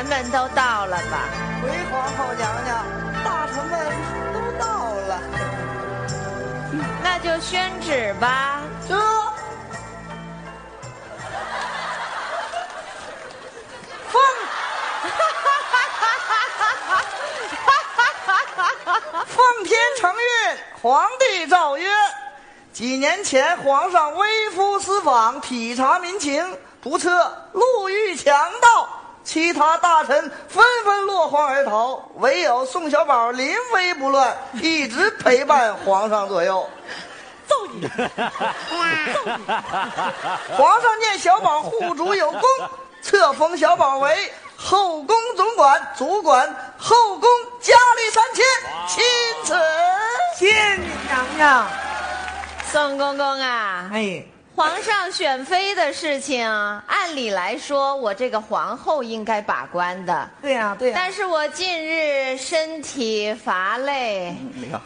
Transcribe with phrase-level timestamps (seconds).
[0.00, 1.28] 臣们都到了吧？
[1.62, 2.86] 回皇后娘娘，
[3.22, 3.78] 大臣们
[4.32, 5.20] 都到了。
[7.02, 8.62] 那就宣旨吧。
[8.88, 8.98] 这。
[14.08, 14.22] 奉，
[19.26, 21.92] 奉天承运，皇帝诏曰：
[22.72, 27.10] 几年前皇上微服私访，体察民情，不测
[27.52, 28.69] 路遇强盗，
[29.32, 36.68] 其他大臣纷纷落荒而逃，唯有宋小宝临危不乱，一直陪伴皇上左右。
[37.46, 37.88] 揍你！
[40.56, 42.42] 皇上念小宝护主有功。
[43.02, 48.44] 册封小宝为后宫总管，主管后宫佳丽三千，
[48.88, 49.04] 钦
[49.44, 49.54] 此。
[50.40, 51.66] 谢你娘娘。
[52.72, 56.46] 宋公公啊，哎，皇上选妃的事情，
[56.86, 60.28] 按理来说我这个皇后应该把关的。
[60.42, 60.94] 对呀，对呀。
[60.96, 64.36] 但是我近日身体乏累，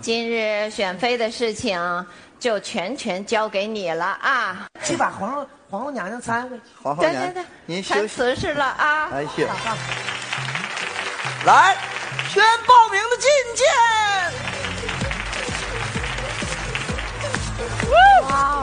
[0.00, 2.06] 今日选妃的事情
[2.38, 4.66] 就全权交给你了啊！
[4.84, 5.46] 去把皇后。
[5.70, 9.08] 皇后娘娘参会，皇后娘娘，您谈瓷实了啊！
[9.10, 9.48] 来，谢。
[11.46, 11.78] 来，
[12.28, 13.24] 宣报名的觐
[13.56, 13.66] 见。
[18.28, 18.62] 哇！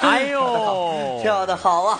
[0.00, 1.98] 哎呦，跳的好啊！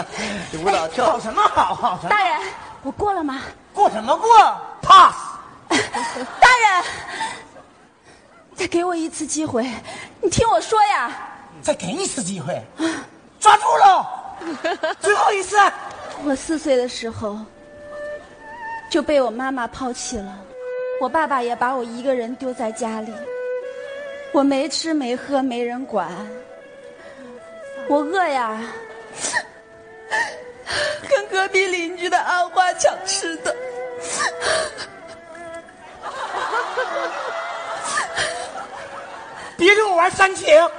[0.62, 1.98] 舞蹈跳好什么好？
[2.08, 2.40] 大人，
[2.82, 3.40] 我过了吗？
[3.72, 4.28] 过什么过
[4.82, 5.14] ？pass。
[5.68, 6.84] 大人，
[8.54, 9.70] 再给我一次机会，
[10.20, 11.10] 你听我说呀！
[11.62, 12.62] 再给你一次机会，
[13.40, 14.06] 抓住了！
[15.00, 15.56] 最后一次。
[16.24, 17.38] 我四岁的时候
[18.90, 20.38] 就被我妈妈抛弃了，
[21.00, 23.12] 我爸爸也把我一个人丢在家里，
[24.32, 26.08] 我没吃没喝，没人管。
[27.88, 28.60] 我饿呀，
[31.08, 33.54] 跟隔壁邻居的阿花抢吃的。
[39.56, 40.70] 别跟我玩煽情，啊，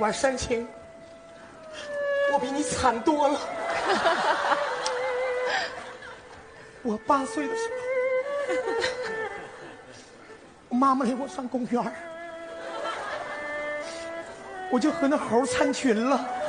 [0.00, 0.66] 玩煽情，
[2.32, 3.38] 我比你惨多了。
[6.82, 7.74] 我八岁的时候，
[10.70, 11.92] 我妈妈领我上公园
[14.70, 16.24] 我就和那猴参群了，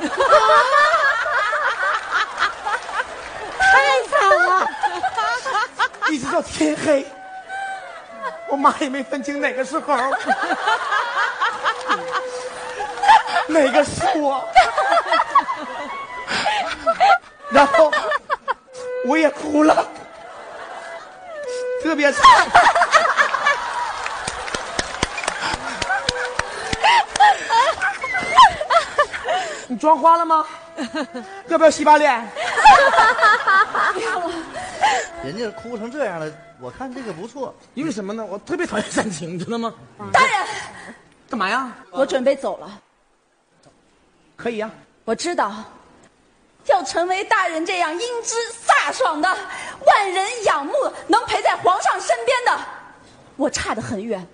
[3.58, 4.66] 太惨了，
[6.08, 7.04] 一直到天黑，
[8.48, 9.92] 我妈也没分清哪个是猴，
[13.48, 14.48] 哪个是我，
[17.50, 17.90] 然后
[19.06, 19.86] 我也哭了，
[21.82, 22.22] 特别惨。
[29.68, 30.44] 你妆花了吗？
[31.48, 32.10] 要不要洗把脸？
[35.24, 36.30] 人家哭成这样了，
[36.60, 37.54] 我看这个不错。
[37.74, 38.24] 因为什么呢？
[38.24, 39.72] 我特别讨厌煽情，知道吗？
[40.12, 40.30] 大人，
[41.30, 41.72] 干嘛呀？
[41.90, 42.80] 我准备走了。
[44.36, 44.70] 可以呀。
[45.04, 45.52] 我知道，
[46.66, 48.36] 要成为大人这样英姿
[48.66, 49.28] 飒爽的、
[49.84, 50.72] 万人仰慕、
[51.08, 52.60] 能陪在皇上身边的，
[53.36, 54.24] 我差得很远，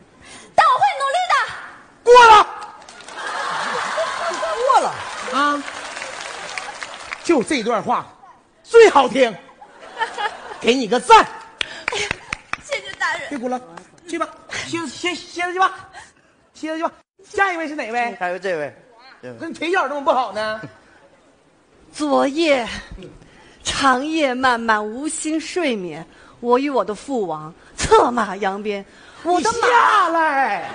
[0.55, 1.37] 但我会努力的。
[2.05, 2.47] 过了。
[4.67, 4.95] 过了。
[5.33, 5.63] 啊！
[7.25, 8.07] 就这段话
[8.63, 9.35] 最好听，
[10.61, 11.19] 给你个赞。
[11.21, 12.09] 哎呀，
[12.63, 13.29] 谢谢大人。
[13.29, 13.61] 别哭了，
[14.09, 14.29] 去吧，
[14.67, 15.89] 歇歇歇着去吧，
[16.55, 16.93] 歇着去吧。
[17.25, 18.17] 下一位是哪位？
[18.19, 18.75] 还有这位，
[19.41, 20.61] 跟腿脚这么不好呢？
[21.93, 22.67] 昨夜
[23.65, 26.07] 长夜漫漫，无心睡眠。
[26.41, 28.85] 我与我的父王策马扬鞭，
[29.25, 30.71] 我的马下来。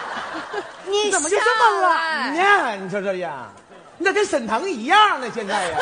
[0.88, 2.76] 你怎么就这么懒呢？
[2.82, 3.48] 你说这呀？
[3.98, 5.26] 你咋跟沈腾一样呢？
[5.34, 5.78] 现在呀，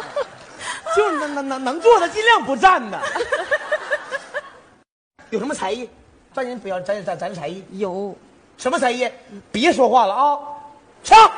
[0.96, 2.98] 就能能能能坐的尽量不站呢。
[5.28, 5.86] 有什么才艺？
[6.32, 8.16] 咱人不要咱咱咱才艺有
[8.56, 9.10] 什么才艺？
[9.52, 10.38] 别说话了啊！
[11.02, 11.30] 唱。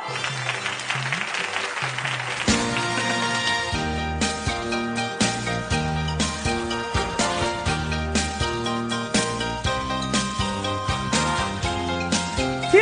[12.70, 12.80] 停！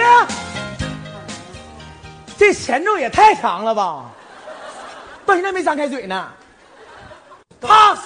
[2.38, 4.11] 这前奏也太长了吧，
[5.27, 6.32] 到现在没张开嘴呢。
[7.61, 8.00] pass。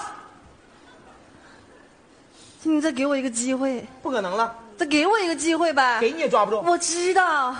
[2.62, 4.52] 你再给我一个机会，不可能了。
[4.76, 6.60] 再给我一个机会呗，给你也抓不住。
[6.62, 7.54] 我知道。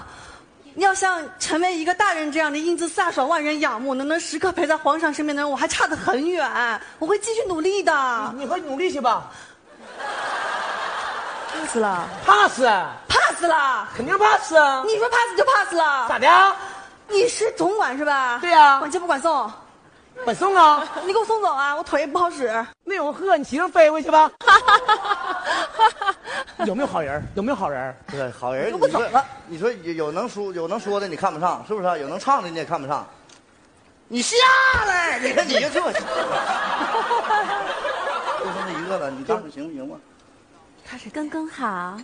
[0.76, 6.80] 要像成为一个大人这样的英姿飒爽、万人仰慕，能能时刻陪在皇上身边的人，我还差得很远。
[6.98, 8.34] 我会继续努力的。
[8.36, 9.30] 你快努力去吧。
[11.54, 13.88] pass 了 pass，，pass 了。
[13.96, 14.82] 肯定 pass 啊。
[14.86, 16.08] 你说 pass 就 pass 了。
[16.08, 16.56] 咋的啊？
[17.06, 18.38] 你是总管是吧？
[18.40, 19.50] 对呀管接不管送？
[20.24, 20.86] 本送啊。
[21.04, 21.74] 你给我送走啊！
[21.76, 22.50] 我腿不好使。
[22.84, 24.30] 那有个鹤，你骑上飞回去吧。
[26.66, 27.22] 有没有好人？
[27.34, 27.94] 有没有好人？
[28.10, 31.96] 对好人，你说走了你说有有能说有能说的你看不上，是不是啊？
[31.96, 33.06] 有能唱的你也看不上。
[34.08, 34.36] 你下
[34.86, 35.92] 来，你看你就这， 就
[38.52, 39.96] 剩这一个了，你看看行不行吧？
[40.86, 41.96] 他是刚刚好，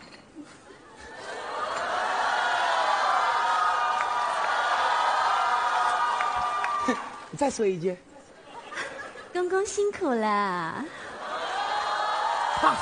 [7.31, 7.97] 你再说一句。
[9.33, 10.85] 公公辛苦了。
[12.61, 12.79] pass。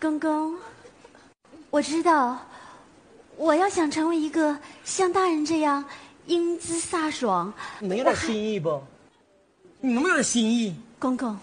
[0.00, 0.56] 公公，
[1.70, 2.38] 我知道，
[3.36, 5.84] 我要想成为一个像大人这样
[6.26, 8.82] 英姿飒爽，你能有点心意不？
[9.80, 10.74] 你能不能有点心意？
[10.98, 11.36] 公公，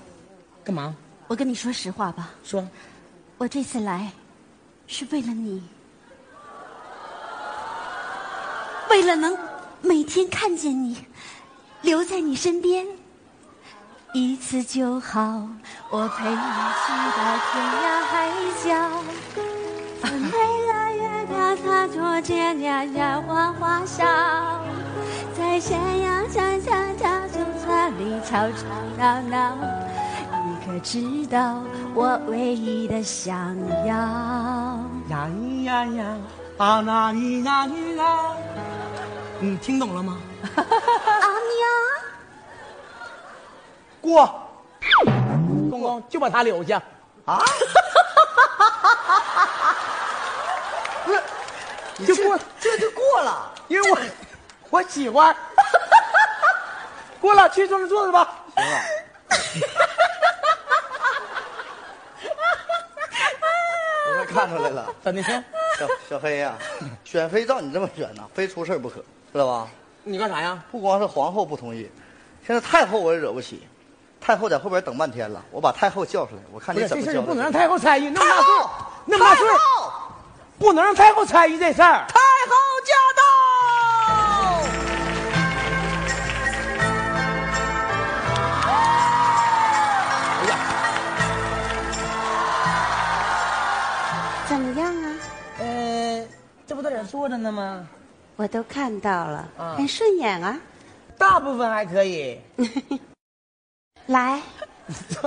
[0.64, 0.96] 干嘛？
[1.28, 2.66] 我跟你说实话吧，说。
[3.38, 4.12] 我这次来
[4.88, 5.64] 是为了你，
[8.90, 9.38] 为了能
[9.82, 11.06] 每天看见你，
[11.82, 12.86] 留在你身边。
[14.14, 15.48] 一次就好，
[15.92, 17.20] 我陪你去到
[17.52, 18.30] 天涯海
[18.66, 18.68] 角。
[20.02, 20.28] 风没
[20.66, 24.04] 了月亮，它多见呀呀花花笑，
[25.38, 28.66] 在咸阳乡下小酒馆里吵吵
[28.98, 29.56] 闹闹。
[30.32, 31.62] 你可知道
[31.94, 33.96] 我唯一的想要？
[35.10, 36.18] 呀咿呀呀，
[36.58, 38.06] 啊那咿呀咿呀，
[39.42, 40.18] 你听懂了吗？
[40.56, 41.70] 阿娘，
[44.02, 44.52] 过，
[45.70, 46.82] 公公就把他留下。
[47.26, 47.40] 啊？
[51.06, 51.22] 不是，
[51.98, 53.54] 你就过这就过了。
[53.70, 53.98] 因为我
[54.72, 55.34] 我喜欢。
[57.22, 58.36] 过了，去坐着坐着吧。
[58.56, 59.78] 行了，
[64.10, 65.42] 我快看出来了，怎的先？
[65.78, 66.56] 小小黑呀、
[67.06, 69.68] 选妃照你这么选呐，非出事儿不可，知道吧？
[70.04, 70.64] 你干啥呀？
[70.72, 71.90] 不光是皇后不同意，
[72.46, 73.68] 现在太后我也惹不起。
[74.20, 77.14] 太后在后边等半天了，我把太后叫出来，我看你怎么交代。
[77.14, 78.70] 这事不能让太后参与，那么大岁数，
[79.06, 79.48] 那么大岁
[80.58, 82.06] 不能让太后参与这事儿。
[82.08, 82.56] 太后
[82.86, 83.24] 驾到！
[94.48, 95.16] 怎么样啊？
[95.60, 96.26] 呃，
[96.68, 97.88] 这不在这儿坐着呢吗？
[98.40, 100.58] 我都看到了，啊很顺眼啊。
[101.18, 102.40] 大部分还可以。
[104.08, 104.42] 来，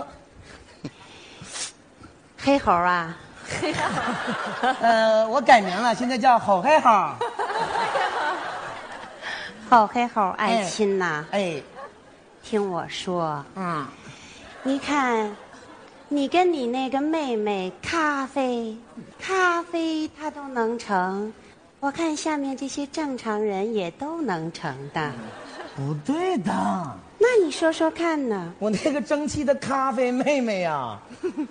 [2.38, 3.14] 黑猴啊，
[4.80, 6.88] 呃，我改名了，现在叫好黑猴。
[9.68, 11.60] 好黑猴爱亲呐、哎，
[12.42, 13.86] 听我说，嗯，
[14.62, 15.36] 你看，
[16.08, 18.74] 你跟你那个妹妹咖啡，
[19.20, 21.30] 咖啡她都能成，
[21.82, 25.10] 我看下面这些正常人也都能成的。
[25.74, 26.52] 不对的，
[27.18, 28.54] 那你说说看呢？
[28.60, 30.96] 我那个争气的咖啡妹妹呀、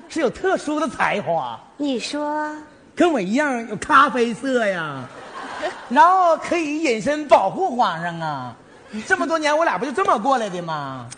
[0.08, 2.50] 是有特殊的才华，你说，
[2.96, 5.04] 跟我一样有咖啡色呀，
[5.90, 8.56] 然后可以隐身保护皇上啊。
[9.06, 11.10] 这么多年，我俩不就这么过来的吗？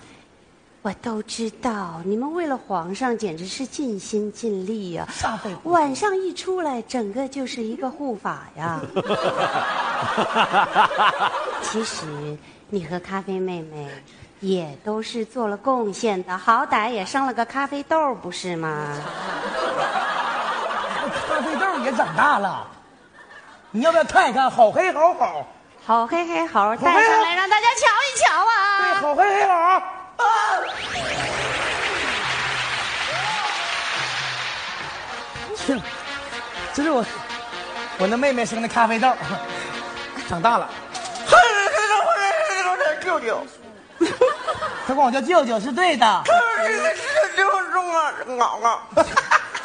[0.84, 5.08] 我都知道，你们为了皇上简直是尽心尽力呀、
[5.64, 8.82] 晚上一出来，整个就是一个护法呀。
[11.64, 12.06] 其实
[12.70, 13.88] 你和咖啡妹妹
[14.42, 18.94] 也都是做了贡献的，好歹也生了个咖啡豆，不是吗？
[21.30, 22.68] 咖啡豆也长大了，
[23.72, 24.52] 你要不要看一看？
[24.52, 25.48] 好黑好好，
[25.86, 28.96] 好黑黑猴带上来，让大家瞧一瞧啊对，啊！
[29.00, 29.82] 好黑黑好。
[30.18, 30.24] 啊
[35.66, 35.80] 这
[36.74, 37.06] 这是我
[38.00, 39.14] 我那妹妹生的咖啡豆，
[40.28, 40.70] 长大了，
[43.02, 43.46] 舅舅，
[44.88, 46.24] 他管我叫舅舅是对的，
[47.36, 48.78] 刘忠啊，姥姥，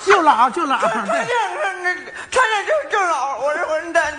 [0.05, 1.27] 舅姥舅姥，对，
[2.31, 4.15] 差点就 就老，我是混蛋，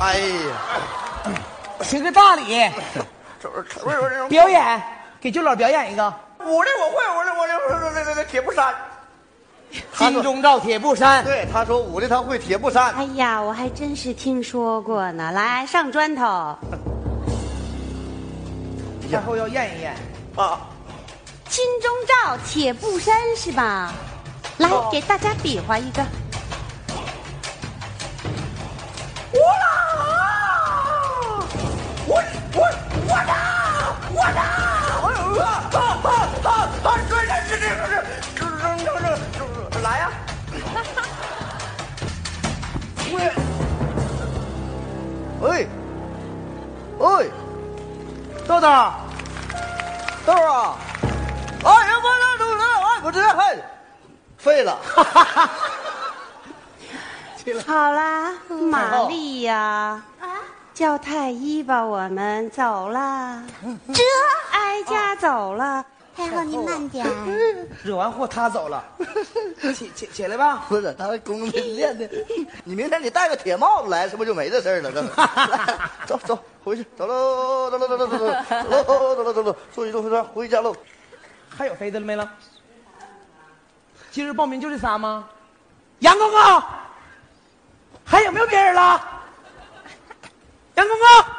[0.00, 0.56] 哎呀，
[1.82, 2.70] 行个大礼，
[4.28, 4.82] 表演
[5.20, 6.04] 给舅姥表演一个，
[6.38, 8.72] 我这我会，我这我这我这这这铁布衫，
[9.92, 11.24] 他说金钟罩铁布衫。
[11.24, 12.92] 对，他说武的他会铁布衫。
[12.94, 15.32] 哎呀，我还真是听说过呢。
[15.32, 16.56] 来，上砖头。
[19.10, 19.94] 然后要验一验。
[20.36, 20.60] 啊，
[21.48, 23.92] 金钟罩铁布衫是吧？
[24.58, 26.02] 来，给大家比划一个。
[48.60, 48.68] 豆豆，
[50.26, 50.74] 豆儿啊，
[51.62, 53.62] 哎呀，我这都来，哎，不是，嘿，
[54.36, 54.76] 废了。
[57.64, 60.02] 好啦，玛丽呀，
[60.74, 63.40] 叫太医吧，我们走了。
[63.94, 64.02] 这
[64.50, 65.84] 哀家走了。
[66.18, 67.06] 太后您慢点。
[67.84, 68.84] 惹完祸他走了，
[69.72, 70.64] 起起起来吧。
[70.68, 72.10] 不是，他功夫练的。
[72.64, 74.90] 你明天你戴个铁帽子来，是不是就没这事儿了？
[74.90, 75.00] 这
[76.06, 80.74] 走走，回去，走喽，走喽，走喽，走喽，走喽，走喽，走喽，坐一坐回家，回家喽。
[81.56, 82.28] 还有谁的了没了？
[84.10, 85.28] 今日报名就这仨吗？
[86.00, 86.62] 杨公公，
[88.04, 89.00] 还有没有别人了？
[90.74, 91.37] 杨公公。